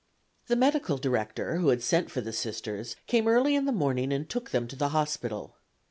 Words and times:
The 0.47 0.55
medical 0.55 0.97
director, 0.97 1.57
who 1.57 1.67
had 1.67 1.83
sent 1.83 2.09
for 2.09 2.21
the 2.21 2.33
Sisters, 2.33 2.95
came 3.05 3.27
early 3.27 3.53
in 3.53 3.65
the 3.65 3.71
morning 3.71 4.11
and 4.11 4.27
took 4.27 4.49
them 4.49 4.67
to 4.69 4.75
the 4.75 4.89
hospital. 4.89 5.57